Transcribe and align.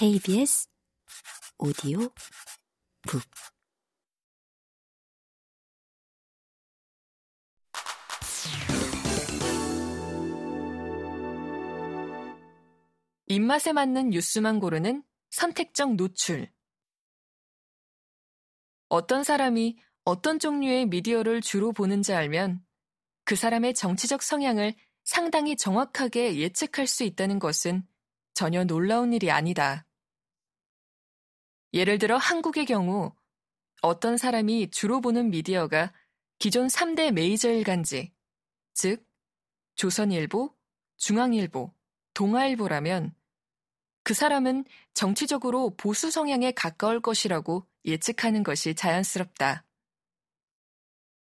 KBS 0.00 0.66
오디오 1.58 1.98
북 3.02 3.20
입맛에 13.26 13.74
맞는 13.74 14.08
뉴스만 14.08 14.58
고르는 14.58 15.02
선택적 15.28 15.96
노출. 15.96 16.48
어떤 18.88 19.22
사람이 19.22 19.76
어떤 20.04 20.38
종류의 20.38 20.86
미디어를 20.86 21.42
주로 21.42 21.72
보는지 21.72 22.14
알면 22.14 22.64
그 23.26 23.36
사람의 23.36 23.74
정치적 23.74 24.22
성향을 24.22 24.72
상당히 25.04 25.58
정확하게 25.58 26.38
예측할 26.38 26.86
수 26.86 27.04
있다는 27.04 27.38
것은 27.38 27.86
전혀 28.32 28.64
놀라운 28.64 29.12
일이 29.12 29.30
아니다. 29.30 29.84
예를 31.72 31.98
들어 31.98 32.16
한국의 32.16 32.66
경우 32.66 33.12
어떤 33.82 34.16
사람이 34.16 34.70
주로 34.70 35.00
보는 35.00 35.30
미디어가 35.30 35.92
기존 36.38 36.66
3대 36.68 37.12
메이저 37.12 37.50
일간지, 37.50 38.12
즉, 38.74 39.06
조선일보, 39.76 40.54
중앙일보, 40.96 41.72
동아일보라면 42.14 43.14
그 44.02 44.14
사람은 44.14 44.64
정치적으로 44.94 45.76
보수 45.76 46.10
성향에 46.10 46.52
가까울 46.52 47.00
것이라고 47.00 47.66
예측하는 47.84 48.42
것이 48.42 48.74
자연스럽다. 48.74 49.64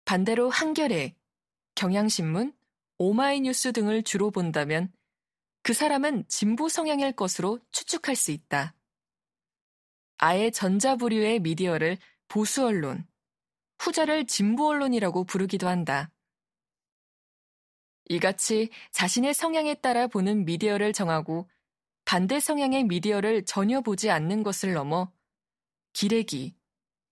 반대로 0.05 0.49
한겨레, 0.49 1.15
경향신문, 1.75 2.53
오마이뉴스 2.97 3.73
등을 3.73 4.03
주로 4.03 4.31
본다면 4.31 4.91
그 5.61 5.73
사람은 5.73 6.25
진보 6.27 6.69
성향일 6.69 7.13
것으로 7.13 7.59
추측할 7.71 8.15
수 8.15 8.31
있다. 8.31 8.73
아예 10.19 10.51
전자부류의 10.51 11.39
미디어를 11.39 11.97
보수 12.27 12.65
언론, 12.65 13.07
후자를 13.79 14.27
진보 14.27 14.67
언론이라고 14.67 15.23
부르기도 15.23 15.67
한다. 15.67 16.11
이같이 18.09 18.69
자신의 18.91 19.33
성향에 19.33 19.75
따라 19.75 20.07
보는 20.07 20.43
미디어를 20.43 20.91
정하고 20.91 21.49
반대 22.03 22.39
성향의 22.39 22.83
미디어를 22.85 23.45
전혀 23.45 23.81
보지 23.81 24.09
않는 24.09 24.43
것을 24.43 24.73
넘어 24.73 25.11
기레기, 25.93 26.55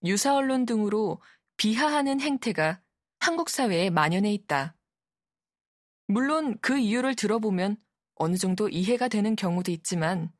유사 0.04 0.36
언론 0.36 0.66
등으로 0.66 1.22
비하하는 1.56 2.20
행태가 2.20 2.82
한국 3.20 3.50
사회에 3.50 3.90
만연해 3.90 4.34
있다. 4.34 4.76
물론 6.08 6.58
그 6.62 6.78
이유를 6.78 7.16
들어보면 7.16 7.78
어느 8.16 8.36
정도 8.36 8.68
이해가 8.68 9.08
되는 9.08 9.36
경우도 9.36 9.72
있지만 9.72 10.32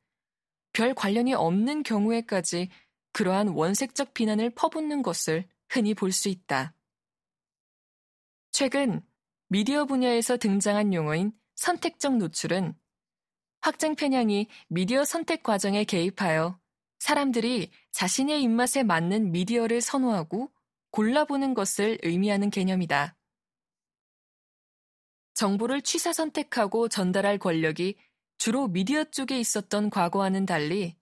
별 0.72 0.94
관련이 0.94 1.34
없는 1.34 1.82
경우에까지 1.82 2.70
그러한 3.12 3.48
원색적 3.48 4.14
비난을 4.14 4.50
퍼붓는 4.50 5.02
것을 5.02 5.48
흔히 5.68 5.94
볼 5.94 6.12
수 6.12 6.28
있다. 6.28 6.74
최근 8.50 9.02
미디어 9.48 9.84
분야에서 9.84 10.36
등장한 10.36 10.94
용어인 10.94 11.32
선택적 11.56 12.16
노출은 12.16 12.74
확증 13.60 13.94
편향이 13.94 14.46
미디어 14.68 15.04
선택 15.04 15.42
과정에 15.42 15.84
개입하여 15.84 16.58
사람들이 16.98 17.70
자신의 17.92 18.42
입맛에 18.42 18.82
맞는 18.82 19.32
미디어를 19.32 19.80
선호하고 19.80 20.50
골라보는 20.90 21.54
것을 21.54 21.98
의미하는 22.02 22.50
개념이다. 22.50 23.16
정보를 25.34 25.82
취사 25.82 26.12
선택하고 26.12 26.88
전달할 26.88 27.38
권력이 27.38 27.96
주로 28.38 28.68
미디어 28.68 29.04
쪽에 29.04 29.38
있었던 29.38 29.90
과거와는 29.90 30.46
달리 30.46 30.96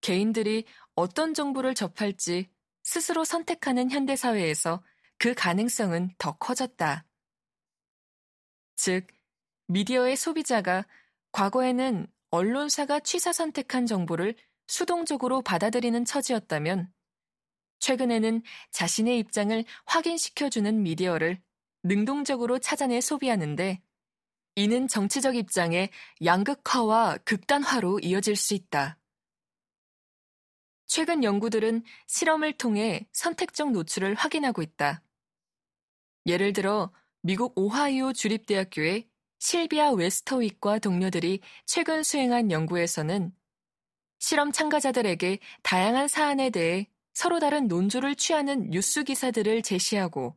개인들이 0.00 0.64
어떤 0.94 1.34
정보를 1.34 1.74
접할지 1.74 2.48
스스로 2.82 3.24
선택하는 3.24 3.90
현대사회에서 3.90 4.82
그 5.18 5.34
가능성은 5.34 6.14
더 6.16 6.38
커졌다. 6.38 7.04
즉, 8.76 9.06
미디어의 9.66 10.16
소비자가 10.16 10.86
과거에는 11.32 12.06
언론사가 12.30 13.00
취사 13.00 13.32
선택한 13.32 13.86
정보를 13.86 14.34
수동적으로 14.66 15.42
받아들이는 15.42 16.04
처지였다면 16.04 16.92
최근에는 17.80 18.42
자신의 18.70 19.18
입장을 19.18 19.64
확인시켜주는 19.86 20.82
미디어를 20.82 21.42
능동적으로 21.82 22.58
찾아내 22.58 23.00
소비하는데 23.00 23.82
이는 24.56 24.88
정치적 24.88 25.36
입장의 25.36 25.90
양극화와 26.24 27.18
극단화로 27.24 28.00
이어질 28.00 28.36
수 28.36 28.54
있다. 28.54 28.98
최근 30.86 31.22
연구들은 31.22 31.84
실험을 32.08 32.54
통해 32.54 33.06
선택적 33.12 33.70
노출을 33.70 34.14
확인하고 34.14 34.60
있다. 34.60 35.02
예를 36.26 36.52
들어 36.52 36.92
미국 37.22 37.52
오하이오 37.56 38.12
주립대학교의 38.12 39.08
실비아 39.38 39.92
웨스터윅과 39.92 40.80
동료들이 40.80 41.40
최근 41.64 42.02
수행한 42.02 42.50
연구에서는 42.50 43.32
실험 44.18 44.52
참가자들에게 44.52 45.38
다양한 45.62 46.08
사안에 46.08 46.50
대해 46.50 46.88
서로 47.14 47.38
다른 47.38 47.68
논조를 47.68 48.16
취하는 48.16 48.68
뉴스 48.70 49.04
기사들을 49.04 49.62
제시하고 49.62 50.36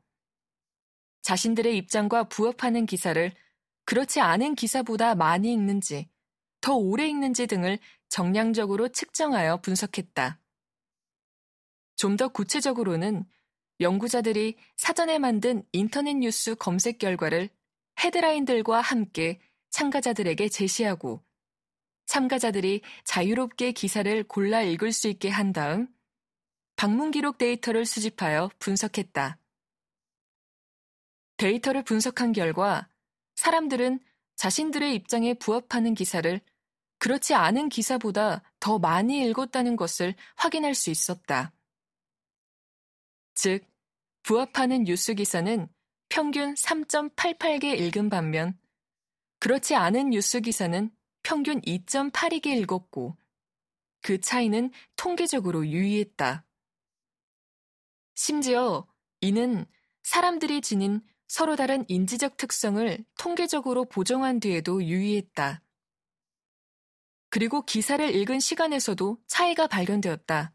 자신들의 1.22 1.76
입장과 1.78 2.26
부합하는 2.26 2.86
기사를 2.86 3.34
그렇지 3.86 4.20
않은 4.20 4.56
기사보다 4.56 5.16
많이 5.16 5.52
읽는지, 5.54 6.10
더 6.62 6.74
오래 6.76 7.08
읽는지 7.08 7.48
등을 7.48 7.80
정량적으로 8.10 8.90
측정하여 8.90 9.58
분석했다. 9.62 10.40
좀 11.96 12.18
더 12.18 12.28
구체적으로는 12.28 13.26
연구자들이 13.80 14.56
사전에 14.76 15.20
만든 15.20 15.64
인터넷 15.72 16.14
뉴스 16.16 16.56
검색 16.56 17.00
결과를 17.00 17.50
헤드라인들과 18.00 18.82
함께 18.82 19.40
참가자들에게 19.70 20.50
제시하고 20.50 21.24
참가자들이 22.06 22.82
자유롭게 23.06 23.72
기사를 23.72 24.24
골라 24.26 24.62
읽을 24.62 24.92
수 24.92 25.08
있게 25.08 25.30
한 25.30 25.54
다음 25.54 25.88
방문 26.76 27.12
기록 27.12 27.38
데이터를 27.38 27.86
수집하여 27.86 28.50
분석했다. 28.60 29.38
데이터를 31.38 31.84
분석한 31.84 32.34
결과 32.34 32.88
사람들은 33.44 34.00
자신들의 34.38 34.96
입장에 34.96 35.34
부합하는 35.34 35.96
기사를 35.96 36.40
그렇지 36.98 37.34
않은 37.34 37.68
기사보다 37.68 38.42
더 38.62 38.80
많이 38.80 39.22
읽었다는 39.28 39.76
것을 39.76 40.16
확인할 40.38 40.74
수 40.74 40.90
있었다. 40.90 41.52
즉, 43.36 43.66
부합하는 44.22 44.86
뉴스 44.86 45.14
기사는 45.14 45.68
평균 46.08 46.54
3.88개 46.54 47.78
읽은 47.78 48.10
반면 48.10 48.58
그렇지 49.40 49.76
않은 49.76 50.12
뉴스 50.12 50.40
기사는 50.40 50.90
평균 51.22 51.60
2.82개 51.64 52.48
읽었고 52.62 53.18
그 54.04 54.22
차이는 54.22 54.72
통계적으로 54.96 55.68
유의했다. 55.68 56.46
심지어 58.16 58.88
이는 59.20 59.66
사람들이 60.04 60.62
지닌 60.62 61.02
서로 61.34 61.56
다른 61.56 61.84
인지적 61.88 62.38
특성을 62.38 63.04
통계적으로 63.18 63.86
보정한 63.86 64.40
뒤에도 64.40 64.84
유의했다. 64.84 65.64
그리고 67.32 67.66
기사를 67.66 68.08
읽은 68.14 68.40
시간에서도 68.40 69.18
차이가 69.26 69.66
발견되었다. 69.66 70.54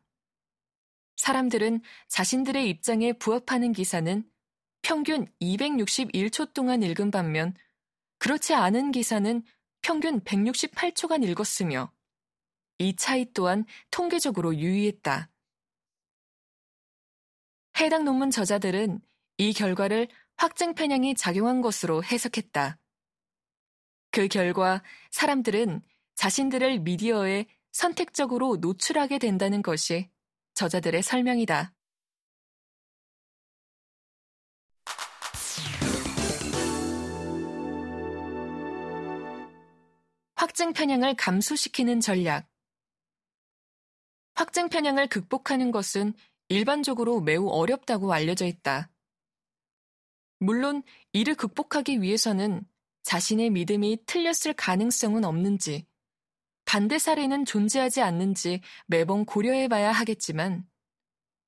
사람들은 1.16 1.80
자신들의 2.06 2.68
입장에 2.70 3.12
부합하는 3.12 3.72
기사는 3.72 4.22
평균 4.82 5.26
261초 5.40 6.54
동안 6.54 6.84
읽은 6.84 7.10
반면 7.10 7.56
그렇지 8.18 8.54
않은 8.54 8.92
기사는 8.92 9.42
평균 9.82 10.20
168초간 10.20 11.24
읽었으며 11.24 11.92
이 12.78 12.94
차이 12.94 13.26
또한 13.32 13.64
통계적으로 13.90 14.54
유의했다. 14.54 15.28
해당 17.80 18.04
논문 18.04 18.30
저자들은 18.30 19.00
이 19.38 19.52
결과를 19.52 20.06
확증 20.38 20.72
편향이 20.72 21.16
작용한 21.16 21.60
것으로 21.60 22.04
해석했다. 22.04 22.78
그 24.12 24.28
결과 24.28 24.84
사람들은 25.10 25.82
자신들을 26.14 26.78
미디어에 26.78 27.46
선택적으로 27.72 28.56
노출하게 28.56 29.18
된다는 29.18 29.62
것이 29.62 30.08
저자들의 30.54 31.02
설명이다. 31.02 31.74
확증 40.36 40.72
편향을 40.72 41.16
감소시키는 41.16 41.98
전략. 41.98 42.48
확증 44.36 44.68
편향을 44.68 45.08
극복하는 45.08 45.72
것은 45.72 46.14
일반적으로 46.48 47.20
매우 47.20 47.48
어렵다고 47.48 48.12
알려져 48.12 48.46
있다. 48.46 48.88
물론 50.38 50.82
이를 51.12 51.34
극복하기 51.34 52.02
위해서는 52.02 52.66
자신의 53.02 53.50
믿음이 53.50 54.04
틀렸을 54.06 54.54
가능성은 54.56 55.24
없는지, 55.24 55.86
반대 56.64 56.98
사례는 56.98 57.46
존재하지 57.46 58.02
않는지 58.02 58.60
매번 58.86 59.24
고려해 59.24 59.68
봐야 59.68 59.90
하겠지만 59.90 60.68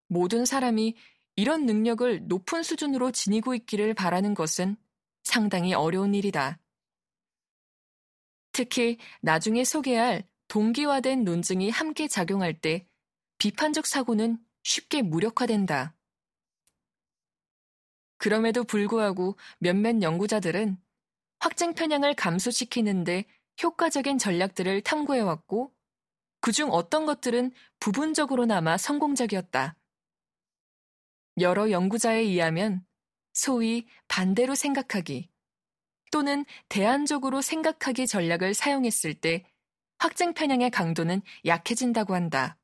모든 0.08 0.46
사람이 0.46 0.94
이런 1.37 1.66
능력을 1.66 2.26
높은 2.26 2.62
수준으로 2.62 3.12
지니고 3.12 3.54
있기를 3.54 3.94
바라는 3.94 4.34
것은 4.34 4.76
상당히 5.22 5.75
어려운 5.75 6.14
일이다. 6.14 6.58
특히 8.52 8.96
나중에 9.20 9.62
소개할 9.64 10.26
동기화된 10.48 11.25
논증이 11.25 11.70
함께 11.70 12.08
작용할 12.08 12.58
때 12.58 12.86
비판적 13.38 13.86
사고는 13.86 14.38
쉽게 14.62 15.02
무력화된다. 15.02 15.94
그럼에도 18.20 18.64
불구하고 18.64 19.37
몇몇 19.58 20.02
연구자들은 20.02 20.76
확증 21.38 21.72
편향을 21.72 22.14
감소시키는데 22.14 23.25
효과적인 23.62 24.19
전략들을 24.19 24.82
탐구해왔고, 24.82 25.72
그중 26.43 26.70
어떤 26.70 27.06
것들은 27.06 27.50
부분적으로나마 27.81 28.76
성공적이었다. 28.76 29.75
여러 31.38 31.70
연구자에 31.70 32.19
의하면 32.19 32.84
소위 33.32 33.87
반대로 34.06 34.55
생각하기 34.55 35.31
또는 36.12 36.44
대안적으로 36.69 37.40
생각하기 37.40 38.06
전략을 38.06 38.52
사용했을 38.52 39.14
때 39.14 39.44
확증 39.99 40.34
편향의 40.34 40.70
강도는 40.70 41.22
약해진다고 41.46 42.14
한다. 42.14 42.59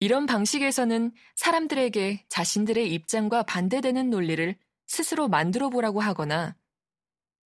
이런 0.00 0.26
방식에서는 0.26 1.12
사람들에게 1.34 2.26
자신들의 2.28 2.92
입장과 2.94 3.42
반대되는 3.42 4.10
논리를 4.10 4.56
스스로 4.86 5.28
만들어 5.28 5.70
보라고 5.70 6.00
하거나 6.00 6.56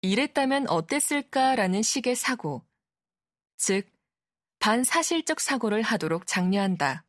이랬다면 0.02 0.68
어땠을까라는 0.68 1.82
식의 1.82 2.16
사고, 2.16 2.66
즉, 3.56 3.88
반사실적 4.58 5.40
사고를 5.40 5.82
하도록 5.82 6.26
장려한다. 6.26 7.04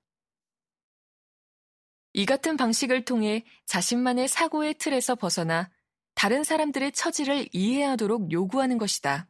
이 2.14 2.26
같은 2.26 2.56
방식을 2.56 3.06
통해 3.06 3.44
자신만의 3.66 4.28
사고의 4.28 4.76
틀에서 4.76 5.16
벗어나 5.16 5.72
다른 6.14 6.44
사람들의 6.44 6.92
처지를 6.92 7.50
이해하도록 7.52 8.32
요구하는 8.32 8.78
것이다. 8.78 9.28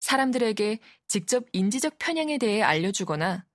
사람들에게 0.00 0.80
직접 1.06 1.46
인지적 1.52 1.98
편향에 1.98 2.38
대해 2.38 2.62
알려주거나 2.62 3.46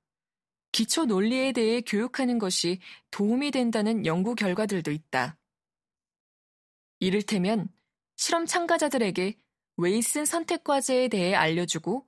기초 0.72 1.06
논리에 1.06 1.52
대해 1.52 1.82
교육하는 1.82 2.40
것이 2.40 2.80
도움이 3.12 3.52
된다는 3.52 4.06
연구 4.06 4.36
결과들도 4.36 4.92
있다. 4.92 5.38
이를테면 7.00 7.68
실험 8.16 8.46
참가자들에게 8.46 9.36
웨이슨 9.78 10.26
선택 10.26 10.64
과제에 10.64 11.08
대해 11.08 11.34
알려주고 11.34 12.06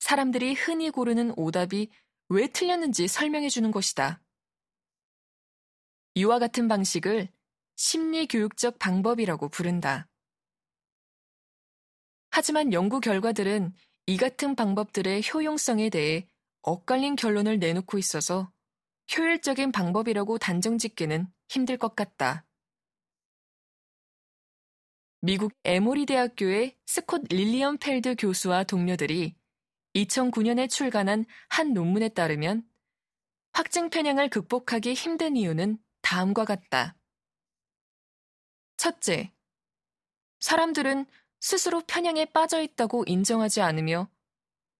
사람들이 0.00 0.54
흔히 0.54 0.90
고르는 0.90 1.32
오답이 1.36 1.90
왜 2.28 2.46
틀렸는지 2.48 3.08
설명해 3.08 3.48
주는 3.48 3.70
것이다. 3.70 4.20
이와 6.14 6.38
같은 6.38 6.68
방식을 6.68 7.28
심리교육적 7.76 8.78
방법이라고 8.78 9.48
부른다. 9.48 10.08
하지만 12.30 12.72
연구 12.72 13.00
결과들은 13.00 13.72
이 14.06 14.16
같은 14.16 14.54
방법들의 14.56 15.22
효용성에 15.32 15.90
대해 15.90 16.28
엇갈린 16.62 17.16
결론을 17.16 17.58
내놓고 17.58 17.98
있어서 17.98 18.52
효율적인 19.16 19.72
방법이라고 19.72 20.38
단정 20.38 20.78
짓기는 20.78 21.26
힘들 21.48 21.78
것 21.78 21.96
같다. 21.96 22.44
미국 25.20 25.52
에모리 25.64 26.06
대학교의 26.06 26.76
스콧 26.86 27.24
릴리엄 27.30 27.78
펠드 27.78 28.14
교수와 28.16 28.64
동료들이 28.64 29.34
2009년에 29.94 30.68
출간한 30.70 31.24
한 31.48 31.72
논문에 31.72 32.10
따르면 32.10 32.68
확증 33.52 33.90
편향을 33.90 34.28
극복하기 34.28 34.94
힘든 34.94 35.36
이유는 35.36 35.78
다음과 36.02 36.44
같다. 36.44 36.96
첫째, 38.76 39.32
사람들은 40.38 41.06
스스로 41.40 41.82
편향에 41.86 42.26
빠져 42.26 42.62
있다고 42.62 43.04
인정하지 43.06 43.60
않으며 43.60 44.08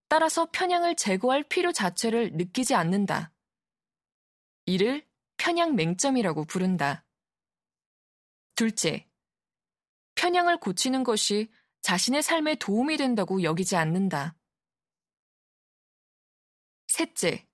따라서 0.09 0.49
편향을 0.51 0.97
제거할 0.97 1.43
필요 1.45 1.73
자체를 1.73 2.33
느끼지 2.33 2.75
않는다. 2.75 3.33
이를 4.65 5.07
편향 5.37 5.77
맹점이라고 5.77 6.45
부른다. 6.45 7.05
둘째, 8.55 9.07
편향을 10.15 10.59
고치는 10.59 11.05
것이 11.05 11.51
자신의 11.83 12.23
삶에 12.23 12.57
도움이 12.57 12.97
된다고 12.97 13.43
여기지 13.43 13.77
않는다. 13.77 14.35
셋째, 16.89 17.47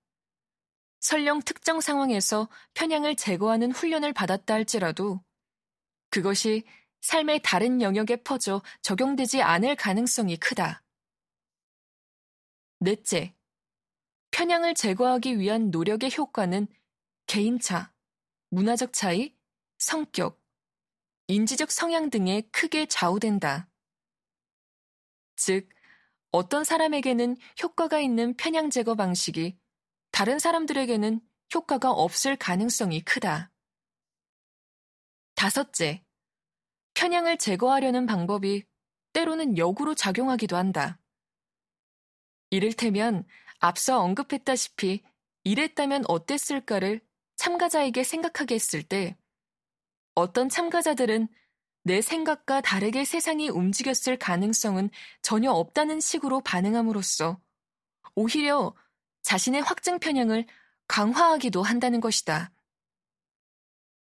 설령 1.00 1.42
특정 1.42 1.80
상황에서 1.80 2.48
편향을 2.72 3.16
제거하는 3.16 3.72
훈련을 3.72 4.12
받았다 4.14 4.54
할지라도 4.54 5.22
그것이 6.08 6.64
삶의 7.02 7.42
다른 7.42 7.82
영역에 7.82 8.16
퍼져 8.22 8.62
적용되지 8.80 9.42
않을 9.42 9.76
가능성이 9.76 10.38
크다. 10.38 10.83
넷째, 12.84 13.34
편향을 14.30 14.74
제거하기 14.74 15.38
위한 15.38 15.70
노력의 15.70 16.14
효과는 16.18 16.66
개인차, 17.26 17.94
문화적 18.50 18.92
차이, 18.92 19.34
성격, 19.78 20.38
인지적 21.28 21.70
성향 21.70 22.10
등에 22.10 22.42
크게 22.52 22.84
좌우된다. 22.84 23.70
즉, 25.36 25.70
어떤 26.30 26.62
사람에게는 26.62 27.38
효과가 27.62 28.00
있는 28.00 28.36
편향 28.36 28.68
제거 28.68 28.94
방식이 28.94 29.58
다른 30.10 30.38
사람들에게는 30.38 31.22
효과가 31.54 31.90
없을 31.90 32.36
가능성이 32.36 33.00
크다. 33.00 33.50
다섯째, 35.34 36.04
편향을 36.92 37.38
제거하려는 37.38 38.04
방법이 38.04 38.66
때로는 39.14 39.56
역으로 39.56 39.94
작용하기도 39.94 40.54
한다. 40.54 41.00
이를테면 42.54 43.24
앞서 43.58 43.98
언급했다시피 43.98 45.02
이랬다면 45.42 46.04
어땠을까를 46.06 47.00
참가자에게 47.34 48.04
생각하게 48.04 48.54
했을 48.54 48.84
때 48.84 49.16
어떤 50.14 50.48
참가자들은 50.48 51.26
내 51.82 52.00
생각과 52.00 52.60
다르게 52.60 53.04
세상이 53.04 53.48
움직였을 53.48 54.16
가능성은 54.16 54.90
전혀 55.20 55.50
없다는 55.50 55.98
식으로 55.98 56.42
반응함으로써 56.42 57.40
오히려 58.14 58.72
자신의 59.22 59.60
확증 59.62 59.98
편향을 59.98 60.46
강화하기도 60.86 61.60
한다는 61.60 62.00
것이다. 62.00 62.52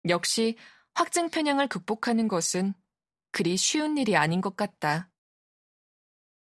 역시 0.09 0.57
확증 0.95 1.29
편향을 1.29 1.67
극복하는 1.67 2.27
것은 2.27 2.73
그리 3.31 3.55
쉬운 3.55 3.99
일이 3.99 4.17
아닌 4.17 4.41
것 4.41 4.55
같다. 4.55 5.10